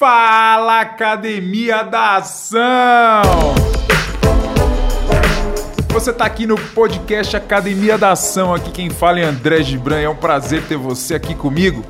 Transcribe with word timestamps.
Fala 0.00 0.80
Academia 0.80 1.82
da 1.82 2.16
Ação! 2.16 3.20
Você 5.90 6.10
está 6.10 6.24
aqui 6.24 6.46
no 6.46 6.56
podcast 6.56 7.36
Academia 7.36 7.98
da 7.98 8.12
Ação. 8.12 8.54
Aqui 8.54 8.70
quem 8.70 8.88
fala 8.88 9.20
é 9.20 9.24
André 9.24 9.62
Gibran. 9.62 10.00
É 10.00 10.08
um 10.08 10.16
prazer 10.16 10.62
ter 10.62 10.78
você 10.78 11.16
aqui 11.16 11.34
comigo 11.34 11.84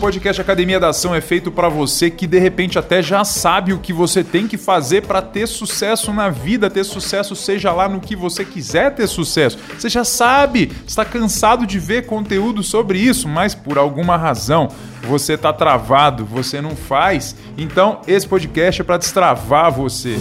podcast 0.00 0.40
Academia 0.40 0.80
da 0.80 0.88
Ação 0.88 1.14
é 1.14 1.20
feito 1.20 1.52
para 1.52 1.68
você 1.68 2.10
que 2.10 2.26
de 2.26 2.38
repente 2.38 2.78
até 2.78 3.02
já 3.02 3.22
sabe 3.22 3.74
o 3.74 3.78
que 3.78 3.92
você 3.92 4.24
tem 4.24 4.48
que 4.48 4.56
fazer 4.56 5.02
para 5.02 5.20
ter 5.20 5.46
sucesso 5.46 6.10
na 6.10 6.30
vida, 6.30 6.70
ter 6.70 6.84
sucesso 6.84 7.36
seja 7.36 7.70
lá 7.70 7.86
no 7.86 8.00
que 8.00 8.16
você 8.16 8.42
quiser 8.42 8.94
ter 8.94 9.06
sucesso. 9.06 9.58
Você 9.78 9.90
já 9.90 10.02
sabe, 10.02 10.72
está 10.86 11.04
cansado 11.04 11.66
de 11.66 11.78
ver 11.78 12.06
conteúdo 12.06 12.62
sobre 12.62 12.98
isso, 12.98 13.28
mas 13.28 13.54
por 13.54 13.76
alguma 13.76 14.16
razão 14.16 14.70
você 15.06 15.34
está 15.34 15.52
travado, 15.52 16.24
você 16.24 16.62
não 16.62 16.74
faz. 16.74 17.36
Então 17.58 18.00
esse 18.08 18.26
podcast 18.26 18.80
é 18.80 18.84
para 18.84 18.96
destravar 18.96 19.70
você. 19.70 20.16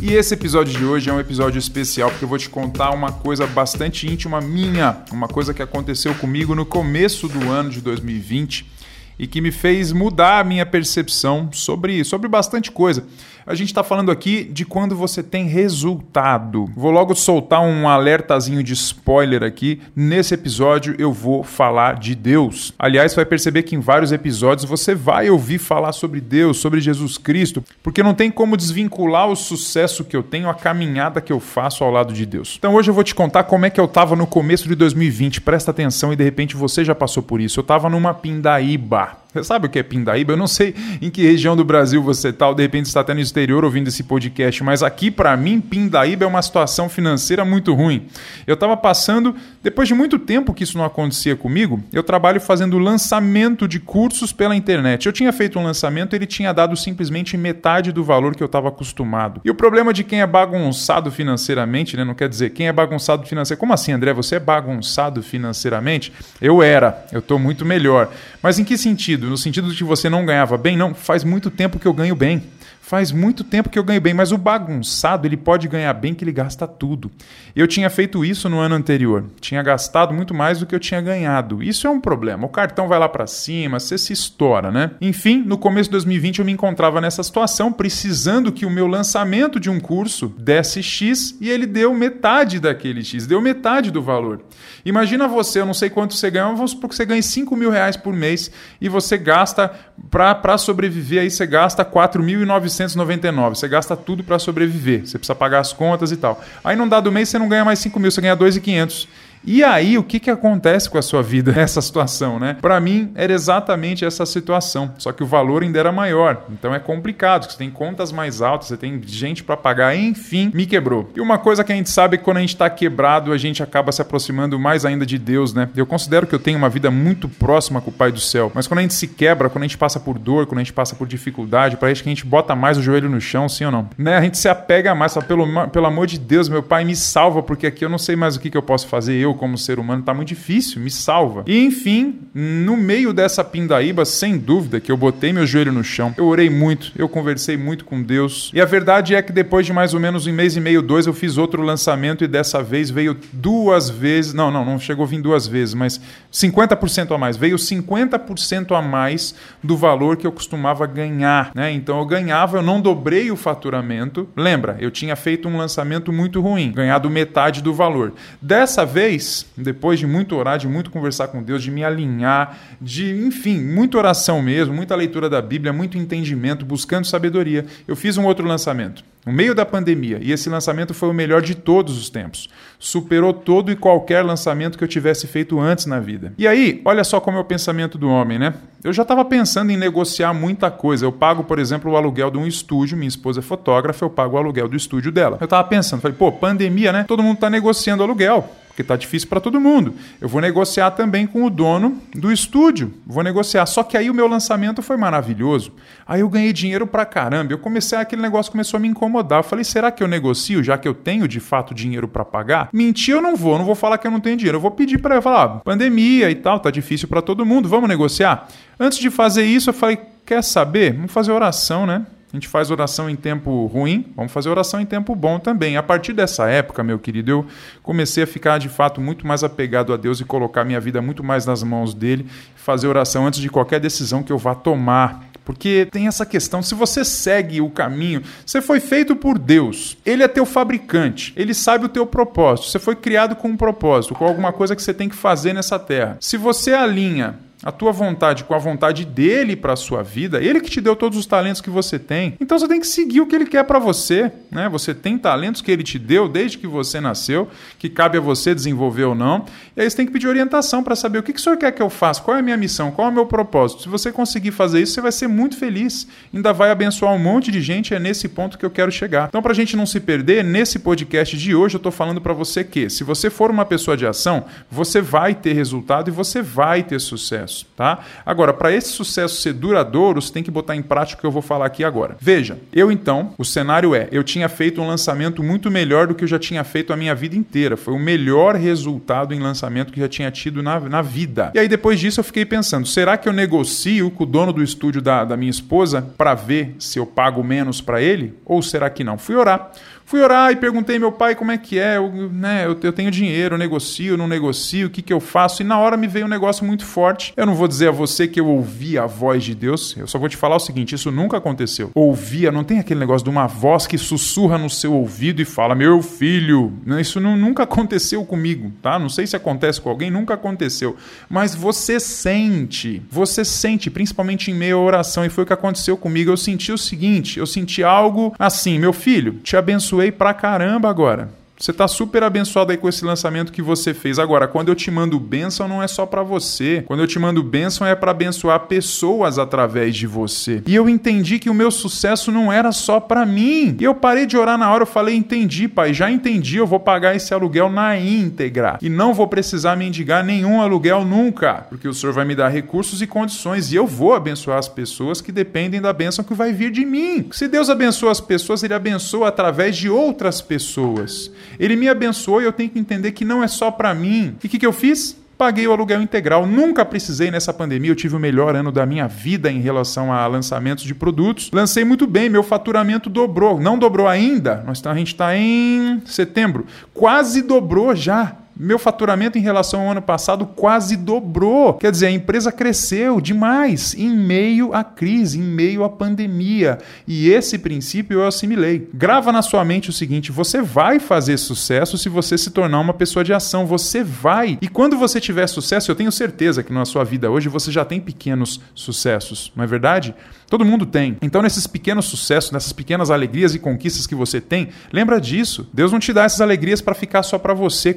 E 0.00 0.14
esse 0.14 0.34
episódio 0.34 0.76
de 0.76 0.84
hoje 0.84 1.10
é 1.10 1.12
um 1.12 1.18
episódio 1.18 1.58
especial 1.58 2.10
porque 2.10 2.24
eu 2.24 2.28
vou 2.28 2.38
te 2.38 2.48
contar 2.48 2.90
uma 2.90 3.10
coisa 3.10 3.46
bastante 3.46 4.06
íntima 4.06 4.40
minha, 4.40 5.02
uma 5.10 5.26
coisa 5.26 5.52
que 5.52 5.60
aconteceu 5.60 6.14
comigo 6.14 6.54
no 6.54 6.64
começo 6.64 7.26
do 7.28 7.50
ano 7.50 7.70
de 7.70 7.80
2020 7.80 8.77
e 9.18 9.26
que 9.26 9.40
me 9.40 9.50
fez 9.50 9.92
mudar 9.92 10.38
a 10.38 10.44
minha 10.44 10.64
percepção 10.64 11.50
sobre, 11.52 12.04
sobre 12.04 12.28
bastante 12.28 12.70
coisa. 12.70 13.04
A 13.48 13.54
gente 13.54 13.68
está 13.68 13.82
falando 13.82 14.10
aqui 14.10 14.44
de 14.44 14.66
quando 14.66 14.94
você 14.94 15.22
tem 15.22 15.46
resultado. 15.46 16.70
Vou 16.76 16.90
logo 16.90 17.14
soltar 17.14 17.62
um 17.62 17.88
alertazinho 17.88 18.62
de 18.62 18.74
spoiler 18.74 19.42
aqui. 19.42 19.80
Nesse 19.96 20.34
episódio 20.34 20.94
eu 20.98 21.10
vou 21.14 21.42
falar 21.42 21.94
de 21.94 22.14
Deus. 22.14 22.74
Aliás, 22.78 23.14
vai 23.14 23.24
perceber 23.24 23.62
que 23.62 23.74
em 23.74 23.80
vários 23.80 24.12
episódios 24.12 24.68
você 24.68 24.94
vai 24.94 25.30
ouvir 25.30 25.56
falar 25.56 25.92
sobre 25.92 26.20
Deus, 26.20 26.58
sobre 26.58 26.78
Jesus 26.78 27.16
Cristo, 27.16 27.64
porque 27.82 28.02
não 28.02 28.12
tem 28.12 28.30
como 28.30 28.54
desvincular 28.54 29.26
o 29.28 29.34
sucesso 29.34 30.04
que 30.04 30.14
eu 30.14 30.22
tenho, 30.22 30.50
a 30.50 30.54
caminhada 30.54 31.18
que 31.18 31.32
eu 31.32 31.40
faço 31.40 31.82
ao 31.82 31.90
lado 31.90 32.12
de 32.12 32.26
Deus. 32.26 32.56
Então 32.58 32.74
hoje 32.74 32.90
eu 32.90 32.94
vou 32.94 33.02
te 33.02 33.14
contar 33.14 33.44
como 33.44 33.64
é 33.64 33.70
que 33.70 33.80
eu 33.80 33.86
estava 33.86 34.14
no 34.14 34.26
começo 34.26 34.68
de 34.68 34.74
2020. 34.74 35.40
Presta 35.40 35.70
atenção 35.70 36.12
e 36.12 36.16
de 36.16 36.24
repente 36.24 36.54
você 36.54 36.84
já 36.84 36.94
passou 36.94 37.22
por 37.22 37.40
isso. 37.40 37.60
Eu 37.60 37.62
estava 37.62 37.88
numa 37.88 38.12
pindaíba. 38.12 39.07
Você 39.32 39.44
sabe 39.44 39.66
o 39.66 39.68
que 39.70 39.78
é 39.78 39.82
Pindaíba? 39.82 40.32
Eu 40.32 40.38
não 40.38 40.46
sei 40.46 40.74
em 41.02 41.10
que 41.10 41.22
região 41.22 41.54
do 41.54 41.62
Brasil 41.62 42.02
você 42.02 42.30
está, 42.30 42.50
de 42.50 42.62
repente 42.62 42.86
está 42.86 43.00
até 43.00 43.12
no 43.12 43.20
exterior 43.20 43.62
ouvindo 43.62 43.88
esse 43.88 44.02
podcast, 44.02 44.64
mas 44.64 44.82
aqui 44.82 45.10
para 45.10 45.36
mim 45.36 45.60
Pindaíba 45.60 46.24
é 46.24 46.26
uma 46.26 46.40
situação 46.40 46.88
financeira 46.88 47.44
muito 47.44 47.74
ruim. 47.74 48.06
Eu 48.46 48.54
estava 48.54 48.74
passando, 48.74 49.36
depois 49.62 49.86
de 49.86 49.92
muito 49.92 50.18
tempo 50.18 50.54
que 50.54 50.64
isso 50.64 50.78
não 50.78 50.84
acontecia 50.84 51.36
comigo, 51.36 51.82
eu 51.92 52.02
trabalho 52.02 52.40
fazendo 52.40 52.78
lançamento 52.78 53.68
de 53.68 53.78
cursos 53.78 54.32
pela 54.32 54.56
internet. 54.56 55.04
Eu 55.04 55.12
tinha 55.12 55.30
feito 55.30 55.58
um 55.58 55.62
lançamento, 55.62 56.16
ele 56.16 56.26
tinha 56.26 56.50
dado 56.54 56.74
simplesmente 56.74 57.36
metade 57.36 57.92
do 57.92 58.02
valor 58.02 58.34
que 58.34 58.42
eu 58.42 58.46
estava 58.46 58.68
acostumado. 58.68 59.42
E 59.44 59.50
o 59.50 59.54
problema 59.54 59.92
de 59.92 60.04
quem 60.04 60.22
é 60.22 60.26
bagunçado 60.26 61.10
financeiramente, 61.10 61.98
né? 61.98 62.04
Não 62.04 62.14
quer 62.14 62.30
dizer 62.30 62.50
quem 62.50 62.66
é 62.66 62.72
bagunçado 62.72 63.26
financeiramente. 63.26 63.60
Como 63.60 63.74
assim, 63.74 63.92
André? 63.92 64.14
Você 64.14 64.36
é 64.36 64.40
bagunçado 64.40 65.22
financeiramente? 65.22 66.14
Eu 66.40 66.62
era, 66.62 67.04
eu 67.12 67.18
estou 67.18 67.38
muito 67.38 67.66
melhor. 67.66 68.10
Mas 68.42 68.58
em 68.58 68.64
que 68.64 68.78
sentido? 68.78 69.17
Sentido? 69.18 69.30
No 69.30 69.36
sentido 69.36 69.70
de 69.70 69.76
que 69.76 69.84
você 69.84 70.08
não 70.08 70.24
ganhava 70.24 70.56
bem? 70.56 70.76
Não, 70.76 70.94
faz 70.94 71.24
muito 71.24 71.50
tempo 71.50 71.78
que 71.78 71.86
eu 71.86 71.92
ganho 71.92 72.14
bem. 72.14 72.42
Faz 72.88 73.12
muito 73.12 73.44
tempo 73.44 73.68
que 73.68 73.78
eu 73.78 73.84
ganho 73.84 74.00
bem, 74.00 74.14
mas 74.14 74.32
o 74.32 74.38
bagunçado 74.38 75.26
ele 75.26 75.36
pode 75.36 75.68
ganhar 75.68 75.92
bem 75.92 76.14
que 76.14 76.24
ele 76.24 76.32
gasta 76.32 76.66
tudo. 76.66 77.10
Eu 77.54 77.68
tinha 77.68 77.90
feito 77.90 78.24
isso 78.24 78.48
no 78.48 78.58
ano 78.60 78.76
anterior, 78.76 79.26
tinha 79.42 79.62
gastado 79.62 80.14
muito 80.14 80.32
mais 80.32 80.58
do 80.58 80.64
que 80.64 80.74
eu 80.74 80.80
tinha 80.80 80.98
ganhado. 80.98 81.62
Isso 81.62 81.86
é 81.86 81.90
um 81.90 82.00
problema. 82.00 82.46
O 82.46 82.48
cartão 82.48 82.88
vai 82.88 82.98
lá 82.98 83.06
para 83.06 83.26
cima, 83.26 83.78
você 83.78 83.98
se 83.98 84.14
estoura, 84.14 84.70
né? 84.70 84.92
Enfim, 85.02 85.42
no 85.44 85.58
começo 85.58 85.90
de 85.90 85.92
2020 85.92 86.38
eu 86.38 86.46
me 86.46 86.52
encontrava 86.52 86.98
nessa 86.98 87.22
situação, 87.22 87.70
precisando 87.70 88.50
que 88.50 88.64
o 88.64 88.70
meu 88.70 88.86
lançamento 88.86 89.60
de 89.60 89.68
um 89.68 89.78
curso 89.78 90.26
desse 90.38 90.82
X 90.82 91.36
e 91.42 91.50
ele 91.50 91.66
deu 91.66 91.92
metade 91.92 92.58
daquele 92.58 93.04
X, 93.04 93.26
deu 93.26 93.42
metade 93.42 93.90
do 93.90 94.00
valor. 94.00 94.40
Imagina 94.82 95.28
você, 95.28 95.60
eu 95.60 95.66
não 95.66 95.74
sei 95.74 95.90
quanto 95.90 96.14
você 96.14 96.30
ganha, 96.30 96.46
vamos 96.46 96.70
supor 96.70 96.88
que 96.88 96.96
você 96.96 97.04
ganha 97.04 97.20
5 97.20 97.54
mil 97.54 97.70
reais 97.70 97.98
por 97.98 98.14
mês 98.14 98.50
e 98.80 98.88
você 98.88 99.18
gasta, 99.18 99.70
para 100.10 100.56
sobreviver 100.56 101.20
aí, 101.20 101.30
você 101.30 101.46
gasta 101.46 101.84
4.900 101.84 102.77
4.999. 102.86 103.50
Você 103.50 103.68
gasta 103.68 103.96
tudo 103.96 104.22
para 104.22 104.38
sobreviver. 104.38 105.06
Você 105.06 105.18
precisa 105.18 105.34
pagar 105.34 105.60
as 105.60 105.72
contas 105.72 106.12
e 106.12 106.16
tal. 106.16 106.42
Aí 106.62 106.76
num 106.76 106.88
dado 106.88 107.10
mês 107.10 107.28
você 107.28 107.38
não 107.38 107.48
ganha 107.48 107.64
mais 107.64 107.78
5 107.80 107.98
mil, 107.98 108.10
você 108.10 108.20
ganha 108.20 108.36
2.500. 108.36 109.08
E 109.44 109.62
aí, 109.62 109.96
o 109.96 110.02
que, 110.02 110.20
que 110.20 110.30
acontece 110.30 110.88
com 110.90 110.98
a 110.98 111.02
sua 111.02 111.22
vida 111.22 111.52
nessa 111.56 111.80
situação, 111.80 112.38
né? 112.38 112.56
Para 112.60 112.80
mim, 112.80 113.10
era 113.14 113.32
exatamente 113.32 114.04
essa 114.04 114.26
situação, 114.26 114.92
só 114.98 115.12
que 115.12 115.22
o 115.22 115.26
valor 115.26 115.62
ainda 115.62 115.78
era 115.78 115.92
maior. 115.92 116.44
Então 116.50 116.74
é 116.74 116.78
complicado, 116.78 117.50
você 117.50 117.56
tem 117.56 117.70
contas 117.70 118.12
mais 118.12 118.42
altas, 118.42 118.68
você 118.68 118.76
tem 118.76 119.00
gente 119.04 119.42
para 119.42 119.56
pagar, 119.56 119.96
enfim, 119.96 120.50
me 120.54 120.66
quebrou. 120.66 121.10
E 121.14 121.20
uma 121.20 121.38
coisa 121.38 121.64
que 121.64 121.72
a 121.72 121.76
gente 121.76 121.90
sabe 121.90 122.14
é 122.14 122.18
que 122.18 122.24
quando 122.24 122.38
a 122.38 122.40
gente 122.40 122.54
está 122.54 122.68
quebrado, 122.68 123.32
a 123.32 123.38
gente 123.38 123.62
acaba 123.62 123.92
se 123.92 124.02
aproximando 124.02 124.58
mais 124.58 124.84
ainda 124.84 125.06
de 125.06 125.18
Deus, 125.18 125.54
né? 125.54 125.68
Eu 125.76 125.86
considero 125.86 126.26
que 126.26 126.34
eu 126.34 126.38
tenho 126.38 126.58
uma 126.58 126.68
vida 126.68 126.90
muito 126.90 127.28
próxima 127.28 127.80
com 127.80 127.90
o 127.90 127.92
Pai 127.92 128.12
do 128.12 128.20
céu, 128.20 128.50
mas 128.54 128.66
quando 128.66 128.78
a 128.78 128.82
gente 128.82 128.94
se 128.94 129.08
quebra, 129.08 129.48
quando 129.48 129.64
a 129.64 129.66
gente 129.66 129.78
passa 129.78 129.98
por 129.98 130.18
dor, 130.18 130.46
quando 130.46 130.58
a 130.58 130.62
gente 130.62 130.72
passa 130.72 130.94
por 130.94 131.06
dificuldade, 131.06 131.76
parece 131.76 132.02
que 132.02 132.08
a 132.08 132.12
gente 132.12 132.26
bota 132.26 132.54
mais 132.54 132.78
o 132.78 132.82
joelho 132.82 133.08
no 133.08 133.20
chão, 133.20 133.48
sim 133.48 133.64
ou 133.64 133.72
não? 133.72 133.88
Né? 133.96 134.16
A 134.16 134.22
gente 134.22 134.38
se 134.38 134.48
apega 134.48 134.94
mais, 134.94 135.14
fala, 135.14 135.26
pelo, 135.26 135.68
pelo 135.68 135.86
amor 135.86 136.06
de 136.06 136.18
Deus, 136.18 136.48
meu 136.48 136.62
Pai, 136.62 136.84
me 136.84 136.94
salva, 136.94 137.42
porque 137.42 137.66
aqui 137.66 137.84
eu 137.84 137.88
não 137.88 137.98
sei 137.98 138.16
mais 138.16 138.36
o 138.36 138.40
que, 138.40 138.50
que 138.50 138.56
eu 138.56 138.62
posso 138.62 138.86
fazer. 138.86 139.14
Eu, 139.14 139.27
como 139.34 139.58
ser 139.58 139.78
humano 139.78 140.00
está 140.00 140.14
muito 140.14 140.28
difícil, 140.28 140.80
me 140.80 140.90
salva. 140.90 141.44
E 141.46 141.58
enfim, 141.64 142.20
no 142.34 142.76
meio 142.76 143.12
dessa 143.12 143.44
pindaíba, 143.44 144.04
sem 144.04 144.38
dúvida, 144.38 144.80
que 144.80 144.90
eu 144.90 144.96
botei 144.96 145.32
meu 145.32 145.46
joelho 145.46 145.72
no 145.72 145.84
chão, 145.84 146.14
eu 146.16 146.26
orei 146.26 146.50
muito, 146.50 146.92
eu 146.96 147.08
conversei 147.08 147.56
muito 147.56 147.84
com 147.84 148.02
Deus. 148.02 148.50
E 148.54 148.60
a 148.60 148.64
verdade 148.64 149.14
é 149.14 149.22
que 149.22 149.32
depois 149.32 149.66
de 149.66 149.72
mais 149.72 149.94
ou 149.94 150.00
menos 150.00 150.26
um 150.26 150.32
mês 150.32 150.56
e 150.56 150.60
meio, 150.60 150.82
dois, 150.82 151.06
eu 151.06 151.14
fiz 151.14 151.36
outro 151.36 151.62
lançamento 151.62 152.24
e 152.24 152.28
dessa 152.28 152.62
vez 152.62 152.90
veio 152.90 153.16
duas 153.32 153.88
vezes, 153.90 154.34
não, 154.34 154.50
não, 154.50 154.64
não 154.64 154.78
chegou 154.78 155.04
a 155.04 155.08
vir 155.08 155.20
duas 155.20 155.46
vezes, 155.46 155.74
mas 155.74 156.00
50% 156.32 157.14
a 157.14 157.18
mais. 157.18 157.36
Veio 157.36 157.56
50% 157.56 158.76
a 158.76 158.82
mais 158.82 159.34
do 159.62 159.76
valor 159.76 160.16
que 160.16 160.26
eu 160.26 160.32
costumava 160.32 160.86
ganhar, 160.86 161.50
né? 161.54 161.72
Então 161.72 161.98
eu 161.98 162.06
ganhava, 162.06 162.58
eu 162.58 162.62
não 162.62 162.80
dobrei 162.80 163.30
o 163.30 163.36
faturamento. 163.36 164.28
Lembra, 164.36 164.76
eu 164.80 164.90
tinha 164.90 165.16
feito 165.16 165.48
um 165.48 165.56
lançamento 165.56 166.12
muito 166.12 166.40
ruim, 166.40 166.72
ganhado 166.72 167.10
metade 167.10 167.62
do 167.62 167.74
valor. 167.74 168.12
Dessa 168.40 168.84
vez, 168.84 169.17
depois 169.56 169.98
de 169.98 170.06
muito 170.06 170.36
orar, 170.36 170.58
de 170.58 170.68
muito 170.68 170.90
conversar 170.90 171.28
com 171.28 171.42
Deus, 171.42 171.62
de 171.62 171.70
me 171.70 171.84
alinhar, 171.84 172.58
de, 172.80 173.10
enfim, 173.26 173.60
muita 173.60 173.98
oração 173.98 174.42
mesmo, 174.42 174.74
muita 174.74 174.94
leitura 174.96 175.28
da 175.28 175.40
Bíblia, 175.40 175.72
muito 175.72 175.98
entendimento, 175.98 176.64
buscando 176.64 177.06
sabedoria, 177.06 177.66
eu 177.86 177.96
fiz 177.96 178.16
um 178.16 178.24
outro 178.24 178.46
lançamento, 178.46 179.04
no 179.24 179.32
meio 179.32 179.54
da 179.54 179.66
pandemia, 179.66 180.18
e 180.22 180.32
esse 180.32 180.48
lançamento 180.48 180.94
foi 180.94 181.08
o 181.08 181.14
melhor 181.14 181.42
de 181.42 181.54
todos 181.54 181.98
os 181.98 182.08
tempos. 182.08 182.48
Superou 182.78 183.32
todo 183.32 183.70
e 183.70 183.76
qualquer 183.76 184.24
lançamento 184.24 184.78
que 184.78 184.84
eu 184.84 184.88
tivesse 184.88 185.26
feito 185.26 185.58
antes 185.60 185.86
na 185.86 186.00
vida. 186.00 186.32
E 186.38 186.46
aí, 186.46 186.80
olha 186.84 187.04
só 187.04 187.20
como 187.20 187.36
é 187.36 187.40
o 187.40 187.44
pensamento 187.44 187.98
do 187.98 188.08
homem, 188.08 188.38
né? 188.38 188.54
Eu 188.82 188.92
já 188.92 189.02
estava 189.02 189.24
pensando 189.24 189.70
em 189.72 189.76
negociar 189.76 190.32
muita 190.32 190.70
coisa. 190.70 191.04
Eu 191.04 191.10
pago, 191.10 191.42
por 191.42 191.58
exemplo, 191.58 191.90
o 191.90 191.96
aluguel 191.96 192.30
de 192.30 192.38
um 192.38 192.46
estúdio, 192.46 192.96
minha 192.96 193.08
esposa 193.08 193.40
é 193.40 193.42
fotógrafa, 193.42 194.04
eu 194.04 194.10
pago 194.10 194.36
o 194.36 194.38
aluguel 194.38 194.68
do 194.68 194.76
estúdio 194.76 195.10
dela. 195.10 195.36
Eu 195.40 195.44
estava 195.44 195.66
pensando, 195.66 196.00
falei, 196.00 196.16
pô, 196.16 196.30
pandemia, 196.30 196.92
né? 196.92 197.04
Todo 197.06 197.22
mundo 197.22 197.34
está 197.34 197.50
negociando 197.50 198.02
aluguel 198.02 198.48
porque 198.78 198.82
está 198.82 198.96
difícil 198.96 199.28
para 199.28 199.40
todo 199.40 199.60
mundo. 199.60 199.94
Eu 200.20 200.28
vou 200.28 200.40
negociar 200.40 200.92
também 200.92 201.26
com 201.26 201.44
o 201.44 201.50
dono 201.50 202.00
do 202.14 202.30
estúdio. 202.30 202.94
Vou 203.04 203.24
negociar. 203.24 203.66
Só 203.66 203.82
que 203.82 203.96
aí 203.96 204.08
o 204.08 204.14
meu 204.14 204.28
lançamento 204.28 204.82
foi 204.82 204.96
maravilhoso. 204.96 205.72
Aí 206.06 206.20
eu 206.20 206.28
ganhei 206.28 206.52
dinheiro 206.52 206.86
para 206.86 207.04
caramba. 207.04 207.52
Eu 207.52 207.58
comecei, 207.58 207.98
aquele 207.98 208.22
negócio 208.22 208.52
começou 208.52 208.78
a 208.78 208.80
me 208.80 208.86
incomodar. 208.86 209.40
Eu 209.40 209.42
falei, 209.42 209.64
será 209.64 209.90
que 209.90 210.00
eu 210.00 210.06
negocio, 210.06 210.62
já 210.62 210.78
que 210.78 210.86
eu 210.86 210.94
tenho 210.94 211.26
de 211.26 211.40
fato 211.40 211.74
dinheiro 211.74 212.06
para 212.06 212.24
pagar? 212.24 212.68
Mentir 212.72 213.14
eu 213.14 213.20
não 213.20 213.34
vou, 213.34 213.58
não 213.58 213.64
vou 213.64 213.74
falar 213.74 213.98
que 213.98 214.06
eu 214.06 214.12
não 214.12 214.20
tenho 214.20 214.36
dinheiro. 214.36 214.58
Eu 214.58 214.62
vou 214.62 214.70
pedir 214.70 214.98
para 214.98 215.20
falar, 215.20 215.42
ah, 215.42 215.48
pandemia 215.48 216.30
e 216.30 216.36
tal, 216.36 216.60
tá 216.60 216.70
difícil 216.70 217.08
para 217.08 217.20
todo 217.20 217.44
mundo, 217.44 217.68
vamos 217.68 217.88
negociar? 217.88 218.48
Antes 218.78 218.98
de 218.98 219.10
fazer 219.10 219.44
isso, 219.44 219.70
eu 219.70 219.74
falei, 219.74 219.98
quer 220.24 220.42
saber? 220.44 220.92
Vamos 220.92 221.10
fazer 221.10 221.32
oração, 221.32 221.84
né? 221.84 222.06
A 222.30 222.36
gente 222.36 222.46
faz 222.46 222.70
oração 222.70 223.08
em 223.08 223.16
tempo 223.16 223.64
ruim, 223.66 224.12
vamos 224.14 224.30
fazer 224.30 224.50
oração 224.50 224.78
em 224.78 224.84
tempo 224.84 225.14
bom 225.14 225.38
também. 225.38 225.78
A 225.78 225.82
partir 225.82 226.12
dessa 226.12 226.46
época, 226.46 226.84
meu 226.84 226.98
querido, 226.98 227.30
eu 227.30 227.46
comecei 227.82 228.24
a 228.24 228.26
ficar 228.26 228.58
de 228.58 228.68
fato 228.68 229.00
muito 229.00 229.26
mais 229.26 229.42
apegado 229.42 229.94
a 229.94 229.96
Deus 229.96 230.20
e 230.20 230.26
colocar 230.26 230.62
minha 230.62 230.78
vida 230.78 231.00
muito 231.00 231.24
mais 231.24 231.46
nas 231.46 231.62
mãos 231.62 231.94
dele, 231.94 232.26
fazer 232.54 232.86
oração 232.86 233.26
antes 233.26 233.40
de 233.40 233.48
qualquer 233.48 233.80
decisão 233.80 234.22
que 234.22 234.30
eu 234.30 234.36
vá 234.36 234.54
tomar. 234.54 235.26
Porque 235.42 235.88
tem 235.90 236.06
essa 236.06 236.26
questão, 236.26 236.60
se 236.60 236.74
você 236.74 237.02
segue 237.02 237.62
o 237.62 237.70
caminho, 237.70 238.22
você 238.44 238.60
foi 238.60 238.78
feito 238.78 239.16
por 239.16 239.38
Deus. 239.38 239.96
Ele 240.04 240.22
é 240.22 240.28
teu 240.28 240.44
fabricante, 240.44 241.32
ele 241.34 241.54
sabe 241.54 241.86
o 241.86 241.88
teu 241.88 242.04
propósito. 242.04 242.68
Você 242.68 242.78
foi 242.78 242.94
criado 242.94 243.34
com 243.34 243.48
um 243.48 243.56
propósito, 243.56 244.14
com 244.14 244.26
alguma 244.26 244.52
coisa 244.52 244.76
que 244.76 244.82
você 244.82 244.92
tem 244.92 245.08
que 245.08 245.16
fazer 245.16 245.54
nessa 245.54 245.78
terra. 245.78 246.18
Se 246.20 246.36
você 246.36 246.74
alinha 246.74 247.47
a 247.62 247.72
tua 247.72 247.90
vontade 247.90 248.44
com 248.44 248.54
a 248.54 248.58
vontade 248.58 249.04
dele 249.04 249.56
para 249.56 249.72
a 249.72 249.76
sua 249.76 250.02
vida, 250.02 250.40
ele 250.42 250.60
que 250.60 250.70
te 250.70 250.80
deu 250.80 250.94
todos 250.94 251.18
os 251.18 251.26
talentos 251.26 251.60
que 251.60 251.70
você 251.70 251.98
tem. 251.98 252.34
Então 252.40 252.58
você 252.58 252.68
tem 252.68 252.80
que 252.80 252.86
seguir 252.86 253.20
o 253.20 253.26
que 253.26 253.34
ele 253.34 253.46
quer 253.46 253.64
para 253.64 253.78
você, 253.78 254.30
né? 254.50 254.68
Você 254.68 254.94
tem 254.94 255.18
talentos 255.18 255.60
que 255.60 255.70
ele 255.70 255.82
te 255.82 255.98
deu 255.98 256.28
desde 256.28 256.58
que 256.58 256.66
você 256.66 257.00
nasceu, 257.00 257.48
que 257.78 257.88
cabe 257.88 258.18
a 258.18 258.20
você 258.20 258.54
desenvolver 258.54 259.04
ou 259.04 259.14
não. 259.14 259.44
E 259.76 259.80
aí 259.80 259.90
você 259.90 259.96
tem 259.96 260.06
que 260.06 260.12
pedir 260.12 260.28
orientação 260.28 260.82
para 260.82 260.94
saber 260.94 261.18
o 261.18 261.22
que, 261.22 261.32
que 261.32 261.40
o 261.40 261.42
senhor 261.42 261.56
quer 261.56 261.72
que 261.72 261.82
eu 261.82 261.90
faça, 261.90 262.22
qual 262.22 262.36
é 262.36 262.40
a 262.40 262.42
minha 262.42 262.56
missão, 262.56 262.90
qual 262.90 263.08
é 263.08 263.10
o 263.10 263.14
meu 263.14 263.26
propósito. 263.26 263.82
Se 263.82 263.88
você 263.88 264.12
conseguir 264.12 264.52
fazer 264.52 264.80
isso, 264.80 264.94
você 264.94 265.00
vai 265.00 265.12
ser 265.12 265.26
muito 265.26 265.56
feliz. 265.56 266.06
Ainda 266.32 266.52
vai 266.52 266.70
abençoar 266.70 267.12
um 267.12 267.18
monte 267.18 267.50
de 267.50 267.60
gente, 267.60 267.92
é 267.94 267.98
nesse 267.98 268.28
ponto 268.28 268.56
que 268.56 268.64
eu 268.64 268.70
quero 268.70 268.92
chegar. 268.92 269.28
Então, 269.28 269.42
para 269.42 269.52
a 269.52 269.54
gente 269.54 269.76
não 269.76 269.86
se 269.86 270.00
perder, 270.00 270.44
nesse 270.44 270.78
podcast 270.78 271.36
de 271.36 271.54
hoje 271.54 271.74
eu 271.74 271.78
estou 271.78 271.92
falando 271.92 272.20
para 272.20 272.32
você 272.32 272.62
que, 272.62 272.88
se 272.88 273.02
você 273.02 273.30
for 273.30 273.50
uma 273.50 273.64
pessoa 273.64 273.96
de 273.96 274.06
ação, 274.06 274.44
você 274.70 275.00
vai 275.00 275.34
ter 275.34 275.52
resultado 275.52 276.08
e 276.08 276.12
você 276.12 276.40
vai 276.42 276.82
ter 276.82 277.00
sucesso, 277.00 277.47
tá? 277.76 278.00
Agora, 278.24 278.52
para 278.52 278.72
esse 278.72 278.88
sucesso 278.88 279.40
ser 279.40 279.52
duradouro, 279.52 280.20
você 280.20 280.32
tem 280.32 280.42
que 280.42 280.50
botar 280.50 280.76
em 280.76 280.82
prática 280.82 281.18
o 281.18 281.20
que 281.20 281.26
eu 281.26 281.30
vou 281.30 281.42
falar 281.42 281.66
aqui 281.66 281.84
agora. 281.84 282.16
Veja, 282.20 282.58
eu 282.72 282.90
então, 282.92 283.34
o 283.38 283.44
cenário 283.44 283.94
é, 283.94 284.08
eu 284.10 284.22
tinha 284.22 284.48
feito 284.48 284.80
um 284.80 284.86
lançamento 284.86 285.42
muito 285.42 285.70
melhor 285.70 286.06
do 286.06 286.14
que 286.14 286.24
eu 286.24 286.28
já 286.28 286.38
tinha 286.38 286.62
feito 286.64 286.92
a 286.92 286.96
minha 286.96 287.14
vida 287.14 287.36
inteira. 287.36 287.76
Foi 287.76 287.94
o 287.94 287.98
melhor 287.98 288.54
resultado 288.56 289.34
em 289.34 289.40
lançamento 289.40 289.92
que 289.92 290.00
já 290.00 290.08
tinha 290.08 290.30
tido 290.30 290.62
na, 290.62 290.80
na 290.80 291.02
vida. 291.02 291.50
E 291.54 291.58
aí 291.58 291.68
depois 291.68 291.98
disso 291.98 292.20
eu 292.20 292.24
fiquei 292.24 292.44
pensando, 292.44 292.86
será 292.86 293.16
que 293.16 293.28
eu 293.28 293.32
negocio 293.32 294.10
com 294.10 294.24
o 294.24 294.26
dono 294.26 294.52
do 294.52 294.62
estúdio 294.62 295.00
da, 295.00 295.24
da 295.24 295.36
minha 295.36 295.50
esposa 295.50 296.02
para 296.16 296.34
ver 296.34 296.74
se 296.78 296.98
eu 296.98 297.06
pago 297.06 297.42
menos 297.42 297.80
para 297.80 298.00
ele? 298.00 298.34
Ou 298.44 298.62
será 298.62 298.90
que 298.90 299.04
não? 299.04 299.18
Fui 299.18 299.34
orar. 299.34 299.72
Fui 300.08 300.22
orar 300.22 300.50
e 300.50 300.56
perguntei 300.56 300.98
meu 300.98 301.12
pai 301.12 301.34
como 301.34 301.52
é 301.52 301.58
que 301.58 301.78
é, 301.78 301.98
eu, 301.98 302.10
né, 302.32 302.64
eu, 302.64 302.74
eu 302.82 302.92
tenho 302.94 303.10
dinheiro, 303.10 303.56
eu 303.56 303.58
negocio, 303.58 304.16
não 304.16 304.26
negocio, 304.26 304.86
o 304.86 304.90
que, 304.90 305.02
que 305.02 305.12
eu 305.12 305.20
faço? 305.20 305.60
E 305.60 305.66
na 305.66 305.78
hora 305.78 305.98
me 305.98 306.06
veio 306.06 306.24
um 306.24 306.30
negócio 306.30 306.64
muito 306.64 306.82
forte. 306.82 307.34
Eu 307.36 307.44
não 307.44 307.54
vou 307.54 307.68
dizer 307.68 307.88
a 307.88 307.90
você 307.90 308.26
que 308.26 308.40
eu 308.40 308.46
ouvi 308.46 308.96
a 308.96 309.04
voz 309.04 309.44
de 309.44 309.54
Deus, 309.54 309.94
eu 309.98 310.06
só 310.06 310.18
vou 310.18 310.26
te 310.26 310.34
falar 310.34 310.56
o 310.56 310.60
seguinte: 310.60 310.94
isso 310.94 311.10
nunca 311.10 311.36
aconteceu. 311.36 311.90
Ouvia, 311.94 312.50
não 312.50 312.64
tem 312.64 312.78
aquele 312.78 312.98
negócio 312.98 313.22
de 313.22 313.28
uma 313.28 313.46
voz 313.46 313.86
que 313.86 313.98
sussurra 313.98 314.56
no 314.56 314.70
seu 314.70 314.94
ouvido 314.94 315.42
e 315.42 315.44
fala, 315.44 315.74
meu 315.74 316.00
filho. 316.00 316.72
Isso 316.98 317.20
não, 317.20 317.36
nunca 317.36 317.64
aconteceu 317.64 318.24
comigo, 318.24 318.72
tá? 318.80 318.98
Não 318.98 319.10
sei 319.10 319.26
se 319.26 319.36
acontece 319.36 319.78
com 319.78 319.90
alguém, 319.90 320.10
nunca 320.10 320.32
aconteceu. 320.32 320.96
Mas 321.28 321.54
você 321.54 322.00
sente, 322.00 323.02
você 323.10 323.44
sente, 323.44 323.90
principalmente 323.90 324.50
em 324.50 324.54
meio 324.54 324.78
à 324.78 324.80
oração, 324.80 325.22
e 325.26 325.28
foi 325.28 325.44
o 325.44 325.46
que 325.46 325.52
aconteceu 325.52 325.98
comigo. 325.98 326.30
Eu 326.30 326.36
senti 326.38 326.72
o 326.72 326.78
seguinte: 326.78 327.38
eu 327.38 327.46
senti 327.46 327.84
algo 327.84 328.34
assim, 328.38 328.78
meu 328.78 328.94
filho, 328.94 329.34
te 329.42 329.54
abençoe 329.54 329.97
abençoei 329.98 330.12
pra 330.12 330.32
caramba 330.32 330.88
agora. 330.88 331.28
Você 331.60 331.72
está 331.72 331.88
super 331.88 332.22
abençoado 332.22 332.70
aí 332.70 332.78
com 332.78 332.88
esse 332.88 333.04
lançamento 333.04 333.52
que 333.52 333.60
você 333.60 333.92
fez. 333.92 334.18
Agora, 334.18 334.46
quando 334.46 334.68
eu 334.68 334.76
te 334.76 334.90
mando 334.92 335.18
bênção, 335.18 335.66
não 335.66 335.82
é 335.82 335.88
só 335.88 336.06
para 336.06 336.22
você. 336.22 336.84
Quando 336.86 337.00
eu 337.00 337.06
te 337.06 337.18
mando 337.18 337.42
bênção, 337.42 337.84
é 337.84 337.96
para 337.96 338.12
abençoar 338.12 338.60
pessoas 338.60 339.38
através 339.38 339.96
de 339.96 340.06
você. 340.06 340.62
E 340.66 340.74
eu 340.74 340.88
entendi 340.88 341.40
que 341.40 341.50
o 341.50 341.54
meu 341.54 341.72
sucesso 341.72 342.30
não 342.30 342.52
era 342.52 342.70
só 342.70 343.00
para 343.00 343.26
mim. 343.26 343.76
E 343.80 343.84
eu 343.84 343.94
parei 343.94 344.24
de 344.24 344.36
orar 344.36 344.56
na 344.56 344.70
hora, 344.70 344.82
eu 344.82 344.86
falei: 344.86 345.16
entendi, 345.16 345.66
pai, 345.66 345.92
já 345.92 346.08
entendi, 346.08 346.58
eu 346.58 346.66
vou 346.66 346.78
pagar 346.78 347.16
esse 347.16 347.34
aluguel 347.34 347.68
na 347.68 347.98
íntegra. 347.98 348.78
E 348.80 348.88
não 348.88 349.12
vou 349.12 349.26
precisar 349.26 349.74
mendigar 349.74 350.24
nenhum 350.24 350.60
aluguel 350.60 351.04
nunca. 351.04 351.66
Porque 351.68 351.88
o 351.88 351.94
senhor 351.94 352.12
vai 352.12 352.24
me 352.24 352.36
dar 352.36 352.48
recursos 352.48 353.02
e 353.02 353.06
condições. 353.06 353.72
E 353.72 353.76
eu 353.76 353.86
vou 353.86 354.14
abençoar 354.14 354.58
as 354.58 354.68
pessoas 354.68 355.20
que 355.20 355.32
dependem 355.32 355.80
da 355.80 355.92
bênção 355.92 356.24
que 356.24 356.34
vai 356.34 356.52
vir 356.52 356.70
de 356.70 356.84
mim. 356.84 357.28
Se 357.32 357.48
Deus 357.48 357.68
abençoa 357.68 358.12
as 358.12 358.20
pessoas, 358.20 358.62
ele 358.62 358.74
abençoa 358.74 359.26
através 359.26 359.76
de 359.76 359.90
outras 359.90 360.40
pessoas. 360.40 361.32
Ele 361.58 361.76
me 361.76 361.88
abençoou 361.88 362.40
e 362.40 362.44
eu 362.44 362.52
tenho 362.52 362.70
que 362.70 362.78
entender 362.78 363.12
que 363.12 363.24
não 363.24 363.42
é 363.42 363.48
só 363.48 363.70
para 363.70 363.94
mim. 363.94 364.36
E 364.42 364.46
o 364.46 364.50
que, 364.50 364.58
que 364.58 364.66
eu 364.66 364.72
fiz? 364.72 365.16
paguei 365.38 365.68
o 365.68 365.72
aluguel 365.72 366.02
integral. 366.02 366.44
Nunca 366.44 366.84
precisei 366.84 367.30
nessa 367.30 367.54
pandemia, 367.54 367.92
eu 367.92 367.96
tive 367.96 368.16
o 368.16 368.18
melhor 368.18 368.56
ano 368.56 368.72
da 368.72 368.84
minha 368.84 369.06
vida 369.06 369.50
em 369.50 369.60
relação 369.60 370.12
a 370.12 370.26
lançamentos 370.26 370.82
de 370.82 370.94
produtos. 370.94 371.48
Lancei 371.52 371.84
muito 371.84 372.06
bem, 372.08 372.28
meu 372.28 372.42
faturamento 372.42 373.08
dobrou. 373.08 373.60
Não 373.60 373.78
dobrou 373.78 374.08
ainda, 374.08 374.64
nós 374.66 374.80
tá, 374.80 374.90
a 374.90 374.94
gente 374.96 375.14
está 375.14 375.36
em 375.36 376.02
setembro. 376.04 376.66
Quase 376.92 377.40
dobrou 377.42 377.94
já. 377.94 378.36
Meu 378.58 378.78
faturamento 378.78 379.38
em 379.38 379.40
relação 379.40 379.82
ao 379.82 379.92
ano 379.92 380.02
passado 380.02 380.44
quase 380.44 380.96
dobrou. 380.96 381.74
Quer 381.74 381.92
dizer, 381.92 382.06
a 382.06 382.10
empresa 382.10 382.50
cresceu 382.50 383.20
demais 383.20 383.94
em 383.94 384.10
meio 384.10 384.74
à 384.74 384.82
crise, 384.82 385.38
em 385.38 385.42
meio 385.42 385.84
à 385.84 385.88
pandemia. 385.88 386.78
E 387.06 387.28
esse 387.28 387.56
princípio 387.56 388.18
eu 388.18 388.26
assimilei. 388.26 388.88
Grava 388.92 389.30
na 389.30 389.42
sua 389.42 389.64
mente 389.64 389.90
o 389.90 389.92
seguinte: 389.92 390.32
você 390.32 390.60
vai 390.60 390.98
fazer 390.98 391.38
sucesso 391.38 391.96
se 391.96 392.08
você 392.08 392.36
se 392.36 392.50
tornar 392.50 392.80
uma 392.80 392.94
pessoa 392.94 393.22
de 393.24 393.32
ação. 393.32 393.64
Você 393.64 394.02
vai. 394.02 394.58
E 394.60 394.66
quando 394.66 394.96
você 394.96 395.20
tiver 395.20 395.46
sucesso, 395.46 395.90
eu 395.90 395.94
tenho 395.94 396.10
certeza 396.10 396.62
que 396.64 396.72
na 396.72 396.84
sua 396.84 397.04
vida 397.04 397.30
hoje 397.30 397.48
você 397.48 397.70
já 397.70 397.84
tem 397.84 398.00
pequenos 398.00 398.60
sucessos, 398.74 399.52
não 399.54 399.62
é 399.62 399.66
verdade? 399.66 400.14
Todo 400.48 400.64
mundo 400.64 400.86
tem. 400.86 401.16
Então, 401.20 401.42
nesses 401.42 401.66
pequenos 401.66 402.06
sucessos, 402.06 402.50
nessas 402.50 402.72
pequenas 402.72 403.10
alegrias 403.10 403.54
e 403.54 403.58
conquistas 403.58 404.06
que 404.06 404.14
você 404.14 404.40
tem, 404.40 404.68
lembra 404.90 405.20
disso. 405.20 405.68
Deus 405.74 405.92
não 405.92 405.98
te 405.98 406.10
dá 406.10 406.24
essas 406.24 406.40
alegrias 406.40 406.80
para 406.80 406.94
ficar 406.94 407.22
só 407.22 407.38
para 407.38 407.52
você. 407.52 407.92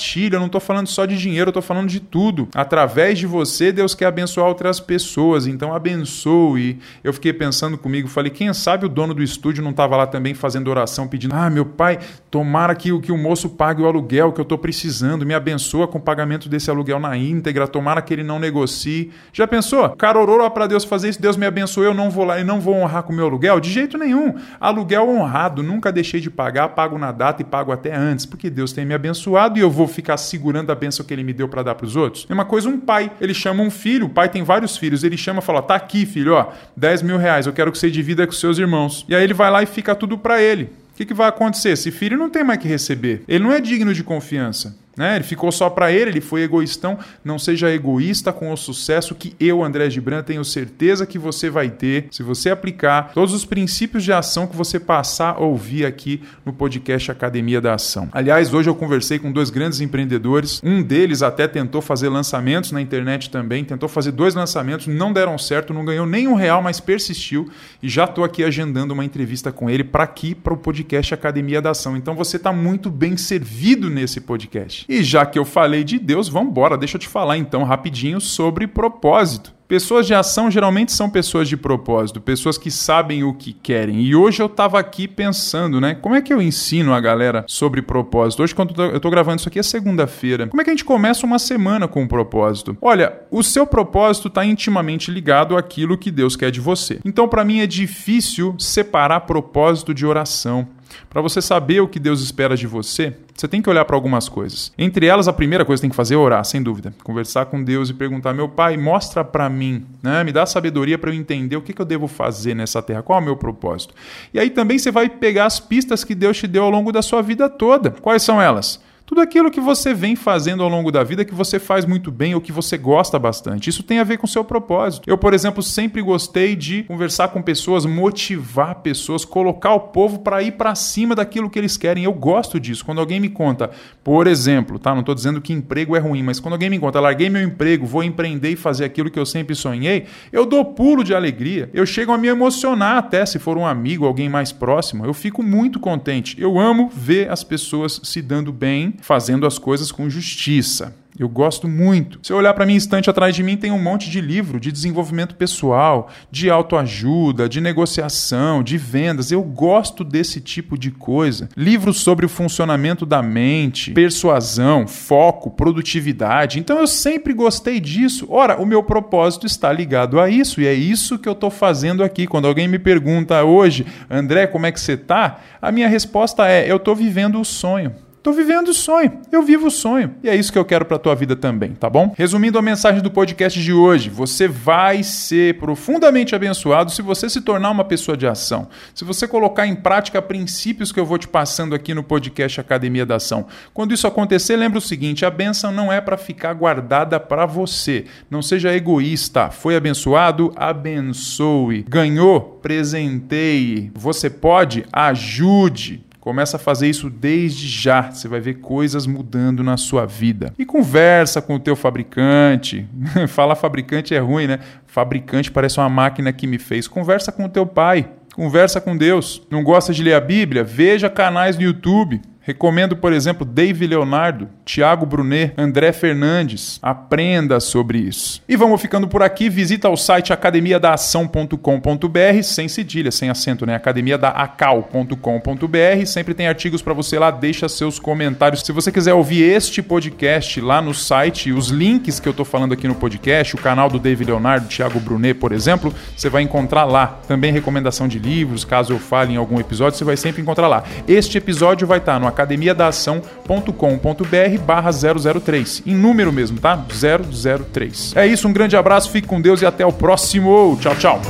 Compartilha. 0.00 0.36
Eu 0.36 0.40
não 0.40 0.46
estou 0.46 0.60
falando 0.60 0.86
só 0.86 1.04
de 1.04 1.16
dinheiro, 1.18 1.48
eu 1.48 1.50
estou 1.50 1.62
falando 1.62 1.88
de 1.88 2.00
tudo. 2.00 2.48
Através 2.54 3.18
de 3.18 3.26
você, 3.26 3.70
Deus 3.70 3.94
quer 3.94 4.06
abençoar 4.06 4.48
outras 4.48 4.80
pessoas. 4.80 5.46
Então, 5.46 5.74
abençoe. 5.74 6.78
Eu 7.04 7.12
fiquei 7.12 7.32
pensando 7.32 7.76
comigo, 7.76 8.08
falei, 8.08 8.30
quem 8.30 8.52
sabe 8.54 8.86
o 8.86 8.88
dono 8.88 9.12
do 9.12 9.22
estúdio 9.22 9.62
não 9.62 9.70
estava 9.70 9.96
lá 9.96 10.06
também 10.06 10.32
fazendo 10.32 10.68
oração, 10.68 11.06
pedindo: 11.06 11.34
Ah, 11.34 11.50
meu 11.50 11.66
pai, 11.66 11.98
tomara 12.30 12.74
que, 12.74 12.98
que 13.00 13.12
o 13.12 13.18
moço 13.18 13.50
pague 13.50 13.82
o 13.82 13.86
aluguel 13.86 14.32
que 14.32 14.40
eu 14.40 14.44
estou 14.44 14.56
precisando, 14.56 15.26
me 15.26 15.34
abençoa 15.34 15.86
com 15.86 15.98
o 15.98 16.00
pagamento 16.00 16.48
desse 16.48 16.70
aluguel 16.70 16.98
na 16.98 17.16
íntegra, 17.16 17.68
tomara 17.68 18.00
que 18.00 18.14
ele 18.14 18.22
não 18.22 18.38
negocie. 18.38 19.10
Já 19.32 19.46
pensou? 19.46 19.90
Cara 19.90 20.18
orou 20.18 20.50
para 20.50 20.66
Deus 20.66 20.84
fazer 20.84 21.10
isso, 21.10 21.20
Deus 21.20 21.36
me 21.36 21.44
abençoou 21.44 21.86
eu 21.86 21.94
não 21.94 22.10
vou 22.10 22.24
lá 22.24 22.40
e 22.40 22.44
não 22.44 22.60
vou 22.60 22.74
honrar 22.74 23.02
com 23.02 23.12
o 23.12 23.16
meu 23.16 23.26
aluguel? 23.26 23.60
De 23.60 23.70
jeito 23.70 23.98
nenhum. 23.98 24.34
Aluguel 24.58 25.08
honrado, 25.08 25.62
nunca 25.62 25.92
deixei 25.92 26.20
de 26.20 26.30
pagar, 26.30 26.70
pago 26.70 26.96
na 26.96 27.12
data 27.12 27.42
e 27.42 27.44
pago 27.44 27.72
até 27.72 27.94
antes, 27.94 28.24
porque 28.24 28.48
Deus 28.48 28.72
tem 28.72 28.84
me 28.84 28.94
abençoado 28.94 29.58
e 29.58 29.60
eu 29.60 29.70
vou 29.70 29.89
ficar 29.90 30.16
segurando 30.16 30.70
a 30.70 30.74
benção 30.74 31.04
que 31.04 31.12
ele 31.12 31.22
me 31.22 31.32
deu 31.32 31.48
para 31.48 31.62
dar 31.62 31.74
para 31.74 31.86
os 31.86 31.96
outros. 31.96 32.26
É 32.28 32.32
uma 32.32 32.44
coisa 32.44 32.68
um 32.68 32.78
pai, 32.78 33.10
ele 33.20 33.34
chama 33.34 33.62
um 33.62 33.70
filho, 33.70 34.06
o 34.06 34.10
pai 34.10 34.28
tem 34.28 34.42
vários 34.42 34.76
filhos, 34.76 35.04
ele 35.04 35.16
chama 35.16 35.40
e 35.40 35.42
fala: 35.42 35.60
tá 35.62 35.74
aqui, 35.74 36.06
filho, 36.06 36.34
ó, 36.34 36.52
10 36.76 37.02
mil 37.02 37.18
reais, 37.18 37.46
eu 37.46 37.52
quero 37.52 37.70
que 37.70 37.78
você 37.78 37.90
divida 37.90 38.26
com 38.26 38.32
seus 38.32 38.58
irmãos. 38.58 39.04
E 39.08 39.14
aí 39.14 39.22
ele 39.22 39.34
vai 39.34 39.50
lá 39.50 39.62
e 39.62 39.66
fica 39.66 39.94
tudo 39.94 40.16
para 40.16 40.40
ele. 40.40 40.64
O 40.92 40.96
que, 40.96 41.04
que 41.06 41.14
vai 41.14 41.28
acontecer? 41.28 41.70
Esse 41.70 41.90
filho 41.90 42.18
não 42.18 42.28
tem 42.28 42.44
mais 42.44 42.60
que 42.60 42.68
receber. 42.68 43.22
Ele 43.26 43.42
não 43.42 43.52
é 43.52 43.60
digno 43.60 43.94
de 43.94 44.04
confiança. 44.04 44.76
Né? 45.00 45.16
Ele 45.16 45.24
ficou 45.24 45.50
só 45.50 45.70
para 45.70 45.90
ele, 45.90 46.10
ele 46.10 46.20
foi 46.20 46.42
egoístão. 46.42 46.98
Não 47.24 47.38
seja 47.38 47.72
egoísta 47.72 48.34
com 48.34 48.52
o 48.52 48.56
sucesso 48.56 49.14
que 49.14 49.34
eu, 49.40 49.64
André 49.64 49.88
Gibran, 49.88 50.22
tenho 50.22 50.44
certeza 50.44 51.06
que 51.06 51.18
você 51.18 51.48
vai 51.48 51.70
ter 51.70 52.08
se 52.10 52.22
você 52.22 52.50
aplicar 52.50 53.12
todos 53.14 53.32
os 53.32 53.46
princípios 53.46 54.04
de 54.04 54.12
ação 54.12 54.46
que 54.46 54.54
você 54.54 54.78
passar 54.78 55.36
a 55.36 55.40
ouvir 55.40 55.86
aqui 55.86 56.22
no 56.44 56.52
podcast 56.52 57.10
Academia 57.10 57.62
da 57.62 57.72
Ação. 57.72 58.10
Aliás, 58.12 58.52
hoje 58.52 58.68
eu 58.68 58.74
conversei 58.74 59.18
com 59.18 59.32
dois 59.32 59.48
grandes 59.48 59.80
empreendedores. 59.80 60.60
Um 60.62 60.82
deles 60.82 61.22
até 61.22 61.48
tentou 61.48 61.80
fazer 61.80 62.10
lançamentos 62.10 62.70
na 62.70 62.82
internet 62.82 63.30
também, 63.30 63.64
tentou 63.64 63.88
fazer 63.88 64.12
dois 64.12 64.34
lançamentos, 64.34 64.86
não 64.86 65.14
deram 65.14 65.38
certo, 65.38 65.72
não 65.72 65.82
ganhou 65.82 66.04
nem 66.04 66.28
um 66.28 66.34
real, 66.34 66.60
mas 66.60 66.78
persistiu 66.78 67.48
e 67.82 67.88
já 67.88 68.04
estou 68.04 68.22
aqui 68.22 68.44
agendando 68.44 68.92
uma 68.92 69.02
entrevista 69.02 69.50
com 69.50 69.70
ele 69.70 69.82
para 69.82 70.04
aqui, 70.04 70.34
para 70.34 70.52
o 70.52 70.58
podcast 70.58 71.14
Academia 71.14 71.62
da 71.62 71.70
Ação. 71.70 71.96
Então 71.96 72.14
você 72.14 72.36
está 72.36 72.52
muito 72.52 72.90
bem 72.90 73.16
servido 73.16 73.88
nesse 73.88 74.20
podcast. 74.20 74.89
E 74.90 75.04
já 75.04 75.24
que 75.24 75.38
eu 75.38 75.44
falei 75.44 75.84
de 75.84 76.00
Deus, 76.00 76.28
vamos 76.28 76.50
embora, 76.50 76.76
deixa 76.76 76.96
eu 76.96 77.00
te 77.00 77.06
falar 77.06 77.38
então 77.38 77.62
rapidinho 77.62 78.20
sobre 78.20 78.66
propósito. 78.66 79.54
Pessoas 79.68 80.04
de 80.04 80.12
ação 80.12 80.50
geralmente 80.50 80.90
são 80.90 81.08
pessoas 81.08 81.48
de 81.48 81.56
propósito, 81.56 82.20
pessoas 82.20 82.58
que 82.58 82.72
sabem 82.72 83.22
o 83.22 83.32
que 83.32 83.52
querem. 83.52 84.02
E 84.02 84.16
hoje 84.16 84.42
eu 84.42 84.46
estava 84.46 84.80
aqui 84.80 85.06
pensando, 85.06 85.80
né? 85.80 85.94
Como 85.94 86.16
é 86.16 86.20
que 86.20 86.34
eu 86.34 86.42
ensino 86.42 86.92
a 86.92 87.00
galera 87.00 87.44
sobre 87.46 87.80
propósito? 87.80 88.42
Hoje, 88.42 88.52
quando 88.52 88.74
eu 88.82 88.96
estou 88.96 89.12
gravando 89.12 89.38
isso 89.38 89.48
aqui, 89.48 89.60
é 89.60 89.62
segunda-feira. 89.62 90.48
Como 90.48 90.60
é 90.60 90.64
que 90.64 90.70
a 90.70 90.72
gente 90.72 90.84
começa 90.84 91.24
uma 91.24 91.38
semana 91.38 91.86
com 91.86 92.02
um 92.02 92.08
propósito? 92.08 92.76
Olha, 92.82 93.16
o 93.30 93.44
seu 93.44 93.64
propósito 93.64 94.26
está 94.26 94.44
intimamente 94.44 95.08
ligado 95.08 95.56
àquilo 95.56 95.96
que 95.96 96.10
Deus 96.10 96.34
quer 96.34 96.50
de 96.50 96.60
você. 96.60 96.98
Então, 97.04 97.28
para 97.28 97.44
mim, 97.44 97.60
é 97.60 97.66
difícil 97.68 98.56
separar 98.58 99.20
propósito 99.20 99.94
de 99.94 100.04
oração. 100.04 100.66
Para 101.08 101.22
você 101.22 101.40
saber 101.40 101.80
o 101.80 101.88
que 101.88 101.98
Deus 101.98 102.22
espera 102.22 102.56
de 102.56 102.66
você, 102.66 103.14
você 103.34 103.48
tem 103.48 103.62
que 103.62 103.70
olhar 103.70 103.84
para 103.84 103.96
algumas 103.96 104.28
coisas. 104.28 104.72
Entre 104.76 105.06
elas, 105.06 105.28
a 105.28 105.32
primeira 105.32 105.64
coisa 105.64 105.80
que 105.80 105.82
tem 105.82 105.90
que 105.90 105.96
fazer 105.96 106.14
é 106.14 106.18
orar, 106.18 106.44
sem 106.44 106.62
dúvida. 106.62 106.94
Conversar 107.02 107.46
com 107.46 107.62
Deus 107.62 107.90
e 107.90 107.94
perguntar: 107.94 108.32
meu 108.32 108.48
pai, 108.48 108.76
mostra 108.76 109.24
para 109.24 109.48
mim, 109.48 109.86
né? 110.02 110.22
me 110.24 110.32
dá 110.32 110.44
sabedoria 110.46 110.98
para 110.98 111.10
eu 111.10 111.14
entender 111.14 111.56
o 111.56 111.62
que, 111.62 111.72
que 111.72 111.80
eu 111.80 111.86
devo 111.86 112.06
fazer 112.06 112.54
nessa 112.54 112.82
terra, 112.82 113.02
qual 113.02 113.18
é 113.18 113.22
o 113.22 113.24
meu 113.24 113.36
propósito. 113.36 113.94
E 114.32 114.38
aí 114.38 114.50
também 114.50 114.78
você 114.78 114.90
vai 114.90 115.08
pegar 115.08 115.46
as 115.46 115.58
pistas 115.58 116.04
que 116.04 116.14
Deus 116.14 116.36
te 116.36 116.46
deu 116.46 116.64
ao 116.64 116.70
longo 116.70 116.92
da 116.92 117.02
sua 117.02 117.22
vida 117.22 117.48
toda. 117.48 117.90
Quais 117.90 118.22
são 118.22 118.40
elas? 118.40 118.80
Tudo 119.10 119.22
aquilo 119.22 119.50
que 119.50 119.60
você 119.60 119.92
vem 119.92 120.14
fazendo 120.14 120.62
ao 120.62 120.68
longo 120.68 120.92
da 120.92 121.02
vida 121.02 121.24
que 121.24 121.34
você 121.34 121.58
faz 121.58 121.84
muito 121.84 122.12
bem 122.12 122.32
ou 122.32 122.40
que 122.40 122.52
você 122.52 122.78
gosta 122.78 123.18
bastante. 123.18 123.68
Isso 123.68 123.82
tem 123.82 123.98
a 123.98 124.04
ver 124.04 124.18
com 124.18 124.26
seu 124.28 124.44
propósito. 124.44 125.10
Eu, 125.10 125.18
por 125.18 125.34
exemplo, 125.34 125.64
sempre 125.64 126.00
gostei 126.00 126.54
de 126.54 126.84
conversar 126.84 127.26
com 127.26 127.42
pessoas, 127.42 127.84
motivar 127.84 128.76
pessoas, 128.76 129.24
colocar 129.24 129.74
o 129.74 129.80
povo 129.80 130.20
para 130.20 130.40
ir 130.44 130.52
para 130.52 130.76
cima 130.76 131.16
daquilo 131.16 131.50
que 131.50 131.58
eles 131.58 131.76
querem. 131.76 132.04
Eu 132.04 132.12
gosto 132.12 132.60
disso. 132.60 132.84
Quando 132.84 133.00
alguém 133.00 133.18
me 133.18 133.28
conta, 133.28 133.72
por 134.04 134.28
exemplo, 134.28 134.78
tá? 134.78 134.92
Não 134.92 135.00
estou 135.00 135.16
dizendo 135.16 135.40
que 135.40 135.52
emprego 135.52 135.96
é 135.96 135.98
ruim, 135.98 136.22
mas 136.22 136.38
quando 136.38 136.52
alguém 136.52 136.70
me 136.70 136.78
conta, 136.78 137.00
larguei 137.00 137.28
meu 137.28 137.42
emprego, 137.42 137.84
vou 137.86 138.04
empreender 138.04 138.50
e 138.50 138.56
fazer 138.56 138.84
aquilo 138.84 139.10
que 139.10 139.18
eu 139.18 139.26
sempre 139.26 139.56
sonhei, 139.56 140.06
eu 140.30 140.46
dou 140.46 140.64
pulo 140.64 141.02
de 141.02 141.16
alegria. 141.16 141.68
Eu 141.74 141.84
chego 141.84 142.12
a 142.12 142.18
me 142.18 142.28
emocionar 142.28 142.98
até 142.98 143.26
se 143.26 143.40
for 143.40 143.58
um 143.58 143.66
amigo, 143.66 144.06
alguém 144.06 144.28
mais 144.28 144.52
próximo. 144.52 145.04
Eu 145.04 145.12
fico 145.12 145.42
muito 145.42 145.80
contente. 145.80 146.40
Eu 146.40 146.60
amo 146.60 146.88
ver 146.94 147.28
as 147.28 147.42
pessoas 147.42 148.00
se 148.04 148.22
dando 148.22 148.52
bem, 148.52 148.99
fazendo 149.00 149.46
as 149.46 149.58
coisas 149.58 149.90
com 149.90 150.08
justiça. 150.08 150.94
Eu 151.18 151.28
gosto 151.28 151.68
muito. 151.68 152.18
Se 152.22 152.32
eu 152.32 152.38
olhar 152.38 152.54
para 152.54 152.64
minha 152.64 152.78
estante 152.78 153.10
atrás 153.10 153.34
de 153.34 153.42
mim, 153.42 153.54
tem 153.54 153.70
um 153.70 153.82
monte 153.82 154.08
de 154.08 154.22
livro 154.22 154.58
de 154.58 154.72
desenvolvimento 154.72 155.34
pessoal, 155.34 156.08
de 156.30 156.48
autoajuda, 156.48 157.46
de 157.46 157.60
negociação, 157.60 158.62
de 158.62 158.78
vendas. 158.78 159.30
Eu 159.30 159.42
gosto 159.42 160.02
desse 160.02 160.40
tipo 160.40 160.78
de 160.78 160.90
coisa. 160.90 161.48
Livros 161.56 162.00
sobre 162.00 162.24
o 162.24 162.28
funcionamento 162.28 163.04
da 163.04 163.22
mente, 163.22 163.90
persuasão, 163.90 164.86
foco, 164.86 165.50
produtividade. 165.50 166.58
Então 166.58 166.78
eu 166.78 166.86
sempre 166.86 167.34
gostei 167.34 167.80
disso. 167.80 168.26
Ora, 168.30 168.60
o 168.60 168.64
meu 168.64 168.82
propósito 168.82 169.46
está 169.46 169.70
ligado 169.70 170.18
a 170.18 170.30
isso 170.30 170.60
e 170.60 170.66
é 170.66 170.72
isso 170.72 171.18
que 171.18 171.28
eu 171.28 171.34
estou 171.34 171.50
fazendo 171.50 172.02
aqui. 172.02 172.26
Quando 172.26 172.48
alguém 172.48 172.66
me 172.66 172.78
pergunta 172.78 173.44
hoje, 173.44 173.84
André, 174.08 174.46
como 174.46 174.64
é 174.64 174.72
que 174.72 174.80
você 174.80 174.92
está? 174.92 175.40
A 175.60 175.70
minha 175.70 175.86
resposta 175.88 176.48
é: 176.48 176.70
eu 176.70 176.76
estou 176.76 176.96
vivendo 176.96 177.38
o 177.38 177.44
sonho. 177.44 177.92
Tô 178.22 178.32
vivendo 178.32 178.68
o 178.68 178.74
sonho, 178.74 179.12
eu 179.32 179.42
vivo 179.42 179.68
o 179.68 179.70
sonho. 179.70 180.14
E 180.22 180.28
é 180.28 180.36
isso 180.36 180.52
que 180.52 180.58
eu 180.58 180.64
quero 180.64 180.84
para 180.84 180.98
tua 180.98 181.14
vida 181.14 181.34
também, 181.34 181.72
tá 181.72 181.88
bom? 181.88 182.14
Resumindo 182.18 182.58
a 182.58 182.62
mensagem 182.62 183.02
do 183.02 183.10
podcast 183.10 183.58
de 183.58 183.72
hoje, 183.72 184.10
você 184.10 184.46
vai 184.46 185.02
ser 185.02 185.58
profundamente 185.58 186.34
abençoado 186.34 186.90
se 186.90 187.00
você 187.00 187.30
se 187.30 187.40
tornar 187.40 187.70
uma 187.70 187.82
pessoa 187.82 188.18
de 188.18 188.26
ação. 188.26 188.68
Se 188.94 189.06
você 189.06 189.26
colocar 189.26 189.66
em 189.66 189.74
prática 189.74 190.20
princípios 190.20 190.92
que 190.92 191.00
eu 191.00 191.06
vou 191.06 191.16
te 191.16 191.26
passando 191.26 191.74
aqui 191.74 191.94
no 191.94 192.02
podcast 192.02 192.60
Academia 192.60 193.06
da 193.06 193.16
Ação. 193.16 193.46
Quando 193.72 193.94
isso 193.94 194.06
acontecer, 194.06 194.54
lembra 194.54 194.78
o 194.78 194.82
seguinte, 194.82 195.24
a 195.24 195.30
benção 195.30 195.72
não 195.72 195.90
é 195.90 195.98
para 195.98 196.18
ficar 196.18 196.52
guardada 196.52 197.18
para 197.18 197.46
você. 197.46 198.04
Não 198.30 198.42
seja 198.42 198.74
egoísta. 198.74 199.50
Foi 199.50 199.76
abençoado? 199.76 200.52
Abençoe. 200.56 201.86
Ganhou? 201.88 202.58
Presenteie. 202.60 203.90
Você 203.94 204.28
pode? 204.28 204.84
Ajude. 204.92 206.09
Começa 206.20 206.58
a 206.58 206.60
fazer 206.60 206.86
isso 206.86 207.08
desde 207.08 207.66
já. 207.66 208.10
Você 208.12 208.28
vai 208.28 208.40
ver 208.40 208.54
coisas 208.54 209.06
mudando 209.06 209.64
na 209.64 209.78
sua 209.78 210.04
vida. 210.04 210.52
E 210.58 210.66
conversa 210.66 211.40
com 211.40 211.54
o 211.54 211.58
teu 211.58 211.74
fabricante. 211.74 212.86
Falar 213.28 213.54
fabricante 213.54 214.14
é 214.14 214.18
ruim, 214.18 214.46
né? 214.46 214.58
Fabricante 214.86 215.50
parece 215.50 215.80
uma 215.80 215.88
máquina 215.88 216.30
que 216.30 216.46
me 216.46 216.58
fez. 216.58 216.86
Conversa 216.86 217.32
com 217.32 217.46
o 217.46 217.48
teu 217.48 217.64
pai. 217.64 218.10
Conversa 218.34 218.80
com 218.80 218.96
Deus. 218.96 219.42
Não 219.50 219.64
gosta 219.64 219.94
de 219.94 220.02
ler 220.02 220.12
a 220.12 220.20
Bíblia? 220.20 220.62
Veja 220.62 221.08
canais 221.08 221.56
no 221.56 221.62
YouTube. 221.62 222.20
Recomendo, 222.50 222.96
por 222.96 223.12
exemplo, 223.12 223.46
Dave 223.46 223.86
Leonardo, 223.86 224.48
Tiago 224.64 225.06
Brunet, 225.06 225.52
André 225.56 225.92
Fernandes. 225.92 226.80
Aprenda 226.82 227.60
sobre 227.60 227.98
isso. 227.98 228.42
E 228.48 228.56
vamos 228.56 228.82
ficando 228.82 229.06
por 229.06 229.22
aqui. 229.22 229.48
Visita 229.48 229.88
o 229.88 229.96
site 229.96 230.32
academiadaação.com.br, 230.32 232.42
sem 232.42 232.66
cedilha, 232.66 233.12
sem 233.12 233.30
acento, 233.30 233.64
né? 233.64 233.76
academiadaacal.com.br. 233.76 236.06
Sempre 236.06 236.34
tem 236.34 236.48
artigos 236.48 236.82
para 236.82 236.92
você 236.92 237.20
lá. 237.20 237.30
Deixa 237.30 237.68
seus 237.68 238.00
comentários. 238.00 238.62
Se 238.62 238.72
você 238.72 238.90
quiser 238.90 239.14
ouvir 239.14 239.44
este 239.44 239.80
podcast 239.80 240.60
lá 240.60 240.82
no 240.82 240.92
site, 240.92 241.52
os 241.52 241.68
links 241.68 242.18
que 242.18 242.26
eu 242.26 242.32
estou 242.32 242.44
falando 242.44 242.74
aqui 242.74 242.88
no 242.88 242.96
podcast, 242.96 243.54
o 243.54 243.58
canal 243.58 243.88
do 243.88 244.00
Dave 244.00 244.24
Leonardo, 244.24 244.66
Tiago 244.66 244.98
Brunet, 244.98 245.34
por 245.34 245.52
exemplo, 245.52 245.94
você 246.16 246.28
vai 246.28 246.42
encontrar 246.42 246.84
lá. 246.84 247.20
Também 247.28 247.52
recomendação 247.52 248.08
de 248.08 248.18
livros, 248.18 248.64
caso 248.64 248.92
eu 248.92 248.98
fale 248.98 249.34
em 249.34 249.36
algum 249.36 249.60
episódio, 249.60 249.96
você 249.96 250.04
vai 250.04 250.16
sempre 250.16 250.42
encontrar 250.42 250.66
lá. 250.66 250.82
Este 251.06 251.38
episódio 251.38 251.86
vai 251.86 251.98
estar 251.98 252.18
no 252.18 252.26
academiadaação.com.br 252.40 254.58
barra 254.64 254.90
003. 254.90 255.82
Em 255.86 255.94
número 255.94 256.32
mesmo, 256.32 256.58
tá? 256.58 256.76
003. 256.76 258.16
É 258.16 258.26
isso, 258.26 258.48
um 258.48 258.52
grande 258.52 258.76
abraço, 258.76 259.10
fique 259.10 259.28
com 259.28 259.40
Deus 259.40 259.62
e 259.62 259.66
até 259.66 259.84
o 259.84 259.92
próximo. 259.92 260.78
Tchau, 260.80 260.94
tchau. 260.96 261.20